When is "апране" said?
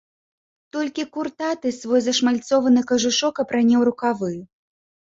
3.47-3.75